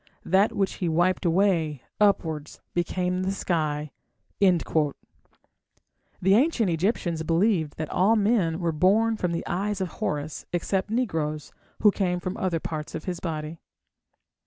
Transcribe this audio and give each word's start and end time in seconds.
That 0.25 0.51
which 0.53 0.73
he 0.81 0.89
wiped 0.89 1.25
away, 1.25 1.83
upwards, 1.99 2.59
became 2.73 3.21
the 3.21 3.31
sky." 3.31 3.91
The 4.39 4.75
ancient 6.25 6.71
Egyptians 6.71 7.21
believed 7.21 7.77
that 7.77 7.91
all 7.91 8.15
men 8.15 8.59
were 8.59 8.71
born 8.71 9.15
from 9.15 9.31
the 9.31 9.45
eyes 9.45 9.79
of 9.79 9.89
Horus 9.89 10.47
except 10.51 10.89
negroes, 10.89 11.51
who 11.83 11.91
came 11.91 12.19
from 12.19 12.35
other 12.37 12.59
parts 12.59 12.95
of 12.95 13.03
his 13.05 13.19
body. 13.19 13.59